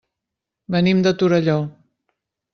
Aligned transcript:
Venim 0.75 1.03
de 1.09 1.13
Torelló. 1.21 1.59